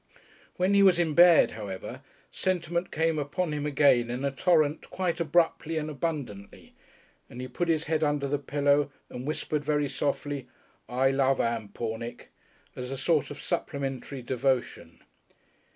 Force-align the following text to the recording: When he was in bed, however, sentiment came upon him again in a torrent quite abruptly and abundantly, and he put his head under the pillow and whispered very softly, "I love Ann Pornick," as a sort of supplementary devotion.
When 0.57 0.73
he 0.73 0.81
was 0.81 0.97
in 0.97 1.13
bed, 1.13 1.51
however, 1.51 2.01
sentiment 2.31 2.91
came 2.91 3.19
upon 3.19 3.53
him 3.53 3.67
again 3.67 4.09
in 4.09 4.25
a 4.25 4.31
torrent 4.31 4.89
quite 4.89 5.19
abruptly 5.19 5.77
and 5.77 5.91
abundantly, 5.91 6.73
and 7.29 7.39
he 7.39 7.47
put 7.47 7.67
his 7.67 7.83
head 7.83 8.03
under 8.03 8.27
the 8.27 8.39
pillow 8.39 8.91
and 9.11 9.27
whispered 9.27 9.63
very 9.63 9.87
softly, 9.87 10.47
"I 10.89 11.11
love 11.11 11.39
Ann 11.39 11.67
Pornick," 11.67 12.29
as 12.75 12.89
a 12.89 12.97
sort 12.97 13.29
of 13.29 13.39
supplementary 13.39 14.23
devotion. 14.23 15.01